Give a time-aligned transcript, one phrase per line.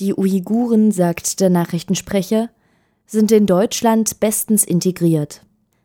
[0.00, 2.50] Die Uiguren, sagt der Nachrichtensprecher,
[3.06, 5.42] sind in Deutschland bestens integriert.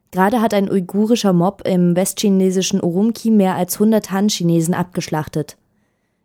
[0.09, 5.57] Gerade hat ein uigurischer Mob im westchinesischen Urumqi mehr als 100 Han-Chinesen abgeschlachtet.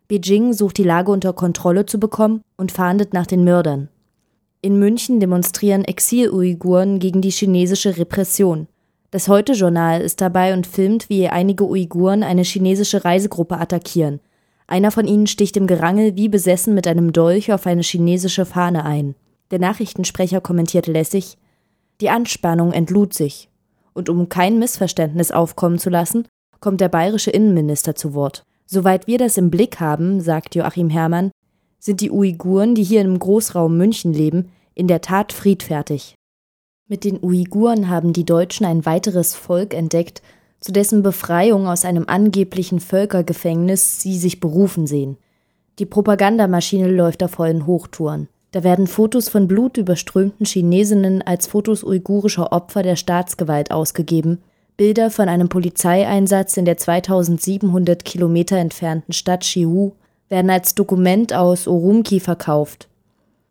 [0.07, 3.89] Beijing sucht die Lage unter Kontrolle zu bekommen und fahndet nach den Mördern.
[4.61, 8.67] In München demonstrieren Exil-Uiguren gegen die chinesische Repression.
[9.11, 14.21] Das Heute-Journal ist dabei und filmt, wie einige Uiguren eine chinesische Reisegruppe attackieren.
[14.67, 18.85] Einer von ihnen sticht im Gerangel wie besessen mit einem Dolch auf eine chinesische Fahne
[18.85, 19.15] ein.
[19.51, 21.37] Der Nachrichtensprecher kommentiert lässig:
[22.01, 23.49] Die Anspannung entlud sich.
[23.93, 26.27] Und um kein Missverständnis aufkommen zu lassen,
[26.59, 28.43] kommt der bayerische Innenminister zu Wort.
[28.65, 31.31] Soweit wir das im Blick haben, sagt Joachim Herrmann,
[31.79, 36.15] sind die Uiguren, die hier im Großraum München leben, in der Tat friedfertig.
[36.87, 40.21] Mit den Uiguren haben die Deutschen ein weiteres Volk entdeckt,
[40.65, 45.17] zu dessen Befreiung aus einem angeblichen Völkergefängnis sie sich berufen sehen.
[45.77, 48.29] Die Propagandamaschine läuft auf vollen Hochtouren.
[48.49, 54.41] Da werden Fotos von blutüberströmten Chinesinnen als Fotos uigurischer Opfer der Staatsgewalt ausgegeben,
[54.75, 59.91] Bilder von einem Polizeieinsatz in der 2700 Kilometer entfernten Stadt Shihu
[60.29, 62.87] werden als Dokument aus Urumqi verkauft.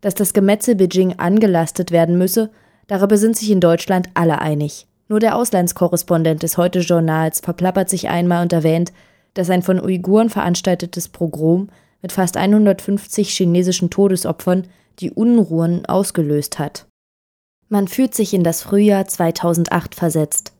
[0.00, 2.50] Dass das Gemetzel Beijing angelastet werden müsse,
[2.88, 4.88] darüber sind sich in Deutschland alle einig.
[5.08, 8.92] Nur der Auslandskorrespondent des Heute-Journals verplappert sich einmal und erwähnt,
[9.34, 11.68] dass ein von Uiguren veranstaltetes Pogrom
[12.00, 14.66] mit fast 150 chinesischen Todesopfern
[15.00, 16.86] die Unruhen ausgelöst hat.
[17.68, 20.52] Man fühlt sich in das Frühjahr 2008 versetzt.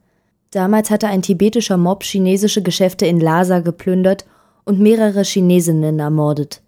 [0.51, 4.27] Damals hatte ein tibetischer Mob chinesische Geschäfte in Lhasa geplündert
[4.65, 6.61] und mehrere Chinesinnen ermordet.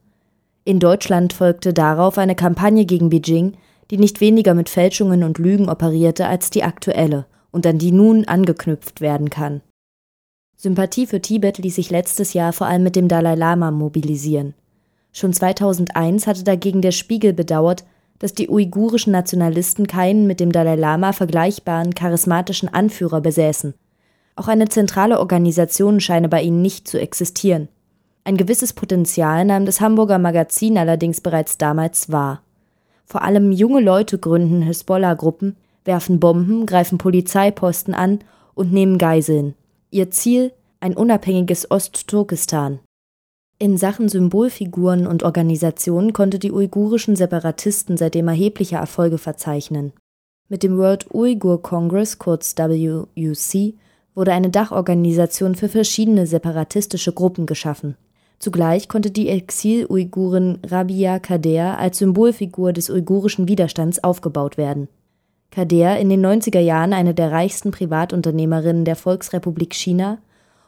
[0.65, 3.55] In Deutschland folgte darauf eine Kampagne gegen Beijing,
[3.91, 8.27] die nicht weniger mit Fälschungen und Lügen operierte als die aktuelle und an die nun
[8.27, 9.63] angeknüpft werden kann.
[10.59, 14.53] Sympathie für Tibet ließ sich letztes Jahr vor allem mit dem Dalai Lama mobilisieren.
[15.11, 17.85] Schon 2001 hatte dagegen der Spiegel bedauert,
[18.19, 23.73] dass die uigurischen Nationalisten keinen mit dem Dalai Lama vergleichbaren charismatischen Anführer besäßen.
[24.37, 27.69] Auch eine zentrale Organisation scheine bei ihnen nicht zu existieren.
[28.25, 32.43] Ein gewisses Potenzial nahm das Hamburger Magazin allerdings bereits damals wahr.
[33.07, 38.21] Vor allem junge Leute gründen Hisbollah-Gruppen, werfen Bomben, greifen Polizeiposten an
[38.55, 39.55] und nehmen Geiseln.
[39.91, 42.81] Ihr Ziel ein unabhängiges Ostturkestan.
[43.59, 49.93] In Sachen Symbolfiguren und Organisationen konnte die uigurischen Separatisten seitdem erhebliche Erfolge verzeichnen.
[50.49, 53.75] Mit dem World Uyghur Congress, kurz WUC,
[54.15, 57.97] wurde eine Dachorganisation für verschiedene separatistische Gruppen geschaffen.
[58.39, 64.89] Zugleich konnte die Exil-Uigurin Rabia Kader als Symbolfigur des uigurischen Widerstands aufgebaut werden.
[65.51, 70.19] Kader, in den 90er Jahren eine der reichsten Privatunternehmerinnen der Volksrepublik China,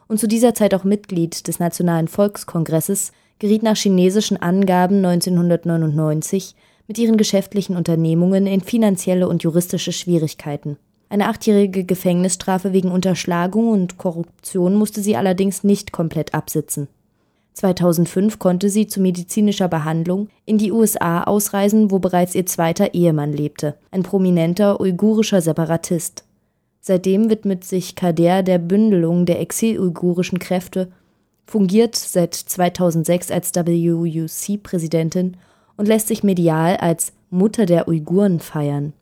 [0.07, 6.55] und zu dieser Zeit auch Mitglied des Nationalen Volkskongresses, geriet nach chinesischen Angaben 1999
[6.87, 10.77] mit ihren geschäftlichen Unternehmungen in finanzielle und juristische Schwierigkeiten.
[11.09, 16.87] Eine achtjährige Gefängnisstrafe wegen Unterschlagung und Korruption musste sie allerdings nicht komplett absitzen.
[17.59, 23.33] 2005 konnte sie zu medizinischer Behandlung in die USA ausreisen, wo bereits ihr zweiter Ehemann
[23.33, 26.23] lebte, ein prominenter uigurischer Separatist.
[26.79, 30.89] Seitdem widmet sich Kader der Bündelung der exil-uigurischen Kräfte,
[31.45, 35.35] fungiert seit 2006 als WUC-Präsidentin
[35.75, 38.93] und lässt sich medial als Mutter der Uiguren feiern.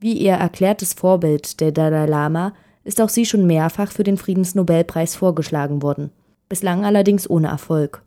[0.00, 2.54] Wie ihr erklärtes Vorbild, der Dalai Lama,
[2.84, 6.10] ist auch sie schon mehrfach für den Friedensnobelpreis vorgeschlagen worden,
[6.48, 8.02] bislang allerdings ohne Erfolg.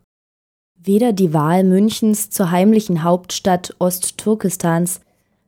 [0.74, 5.00] Weder die Wahl Münchens zur heimlichen Hauptstadt Ostturkestans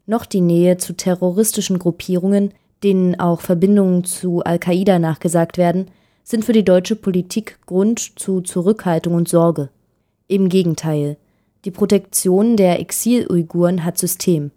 [0.06, 2.52] noch die Nähe zu terroristischen Gruppierungen
[2.84, 5.90] denen auch Verbindungen zu Al-Qaida nachgesagt werden,
[6.22, 9.70] sind für die deutsche Politik Grund zu Zurückhaltung und Sorge.
[10.28, 11.16] Im Gegenteil,
[11.64, 14.50] die Protektion der Exil-Uiguren hat System.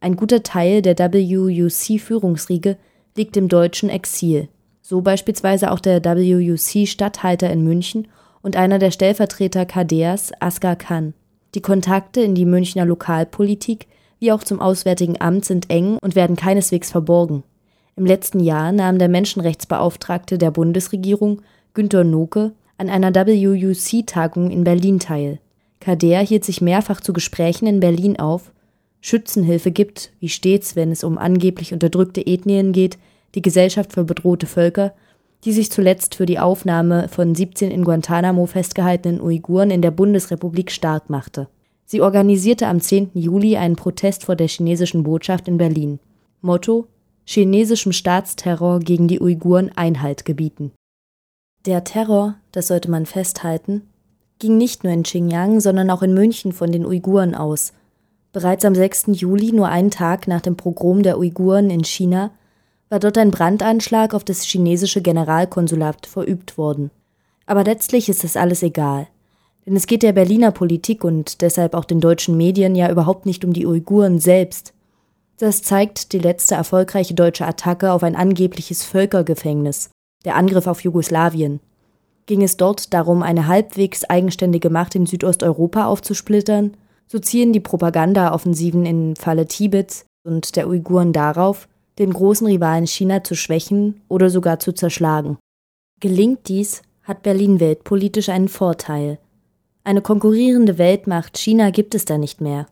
[0.00, 2.76] Ein guter Teil der WUC-Führungsriege
[3.16, 4.48] liegt im deutschen Exil,
[4.90, 8.08] so beispielsweise auch der WUC-Statthalter in München
[8.42, 11.14] und einer der Stellvertreter Kaders, Asghar Khan.
[11.54, 13.86] Die Kontakte in die Münchner Lokalpolitik
[14.18, 17.44] wie auch zum Auswärtigen Amt sind eng und werden keineswegs verborgen.
[17.94, 24.98] Im letzten Jahr nahm der Menschenrechtsbeauftragte der Bundesregierung, Günter Noke, an einer WUC-Tagung in Berlin
[24.98, 25.38] teil.
[25.78, 28.50] Kader hielt sich mehrfach zu Gesprächen in Berlin auf,
[29.00, 32.98] Schützenhilfe gibt, wie stets, wenn es um angeblich unterdrückte Ethnien geht,
[33.34, 34.92] die Gesellschaft für bedrohte Völker,
[35.44, 40.70] die sich zuletzt für die Aufnahme von 17 in Guantanamo festgehaltenen Uiguren in der Bundesrepublik
[40.70, 41.48] stark machte.
[41.86, 43.10] Sie organisierte am 10.
[43.14, 45.98] Juli einen Protest vor der chinesischen Botschaft in Berlin.
[46.40, 46.86] Motto
[47.26, 50.72] chinesischem Staatsterror gegen die Uiguren Einhalt gebieten.
[51.66, 53.82] Der Terror, das sollte man festhalten,
[54.38, 57.72] ging nicht nur in Xinjiang, sondern auch in München von den Uiguren aus.
[58.32, 59.06] Bereits am 6.
[59.12, 62.30] Juli, nur einen Tag nach dem Pogrom der Uiguren in China,
[62.90, 66.90] war dort ein Brandanschlag auf das chinesische Generalkonsulat verübt worden.
[67.46, 69.06] Aber letztlich ist das alles egal.
[69.64, 73.44] Denn es geht der Berliner Politik und deshalb auch den deutschen Medien ja überhaupt nicht
[73.44, 74.74] um die Uiguren selbst.
[75.38, 79.90] Das zeigt die letzte erfolgreiche deutsche Attacke auf ein angebliches Völkergefängnis,
[80.24, 81.60] der Angriff auf Jugoslawien.
[82.26, 86.76] Ging es dort darum, eine halbwegs eigenständige Macht in Südosteuropa aufzusplittern,
[87.06, 91.68] so zielen die Propagandaoffensiven im Falle Tibets und der Uiguren darauf,
[92.00, 95.38] den großen Rivalen China zu schwächen oder sogar zu zerschlagen.
[96.00, 99.18] Gelingt dies, hat Berlin weltpolitisch einen Vorteil.
[99.84, 102.66] Eine konkurrierende Weltmacht China gibt es da nicht mehr.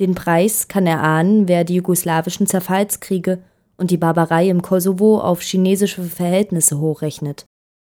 [0.00, 3.38] Den Preis kann erahnen, wer die jugoslawischen Zerfallskriege
[3.76, 7.44] und die Barbarei im Kosovo auf chinesische Verhältnisse hochrechnet.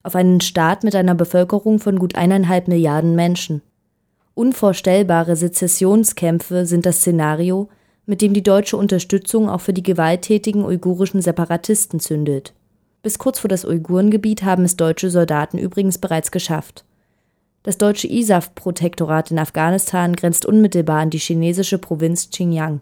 [0.02, 3.62] Auf einen Staat mit einer Bevölkerung von gut eineinhalb Milliarden Menschen.
[4.34, 7.68] Unvorstellbare Sezessionskämpfe sind das Szenario,
[8.06, 12.52] mit dem die deutsche Unterstützung auch für die gewalttätigen uigurischen Separatisten zündet.
[13.02, 16.84] Bis kurz vor das Uigurengebiet haben es deutsche Soldaten übrigens bereits geschafft.
[17.62, 22.80] Das deutsche ISAF-Protektorat in Afghanistan grenzt unmittelbar an die chinesische Provinz Xinjiang